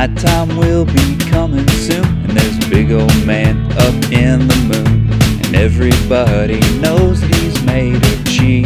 [0.00, 5.12] Nighttime will be coming soon, and there's a big old man up in the moon,
[5.44, 8.64] and everybody knows that he's made of cheese.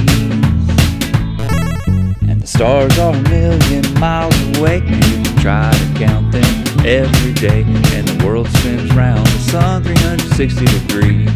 [2.30, 6.86] And the stars are a million miles away, and you can try to count them
[6.86, 7.64] every day,
[7.96, 11.30] and the world spins round the sun 360 degrees.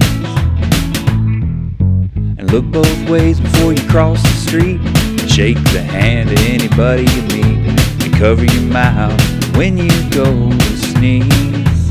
[2.39, 7.03] And look both ways before you cross the street, and shake the hand of anybody
[7.03, 11.91] you meet, and cover your mouth when you go to sneeze.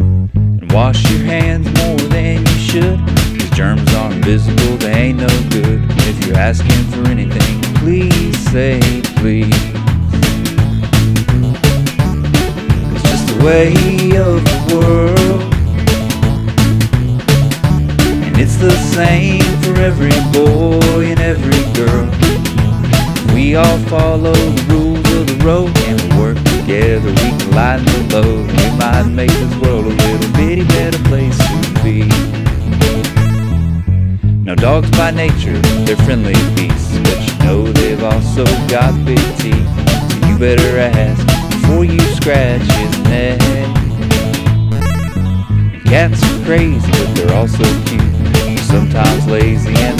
[0.00, 2.98] And wash your hands more than you should.
[3.38, 5.80] Cause germs are invisible, they ain't no good.
[6.10, 8.80] If you're asking for anything, please say
[9.14, 9.62] please.
[12.94, 13.70] It's just the way
[14.18, 15.54] of the world.
[18.24, 22.10] And it's the same for every boy and every girl.
[23.32, 25.79] We all follow the rules of the road
[26.90, 27.10] together.
[27.10, 28.46] We can lighten the load.
[28.46, 32.02] We might make this world a little bitty better place to be.
[34.42, 39.70] Now dogs by nature, they're friendly beasts, but you know they've also got big teeth.
[40.10, 43.40] So you better ask before you scratch his neck.
[45.84, 48.58] Cats are crazy, but they're also cute.
[48.60, 49.99] Sometimes lazy and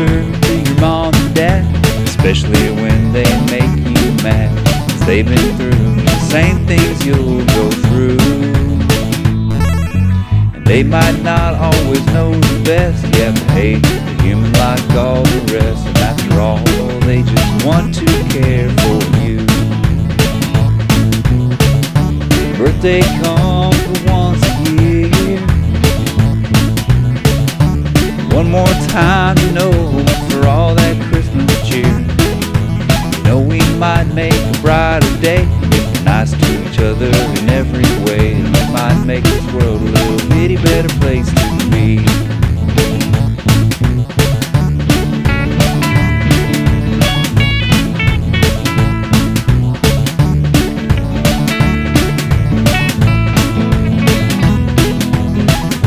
[0.00, 4.50] nicer to your mom and dad, especially when they make you mad.
[4.90, 8.18] Cause they've been through the same things you'll go through.
[10.54, 13.04] And they might not always know the best.
[13.16, 15.86] Yeah, but hey, they're human like all the rest.
[15.86, 16.58] And after all,
[17.00, 19.38] they just want to care for you.
[22.56, 23.39] Birthday comes
[28.32, 29.72] One more time, you know,
[30.30, 31.86] for all that Christmas cheer.
[33.18, 37.06] You know, we might make a brighter day if we're nice to each other
[37.38, 38.34] in every way.
[38.34, 42.19] And we might make this world a little bitty better place to be.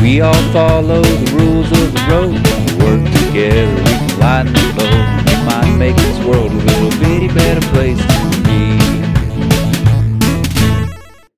[0.04, 2.34] We all follow the rules of the road.
[2.34, 5.24] We work together, we can lighten the load.
[5.24, 8.33] We might make this world a little bitty better place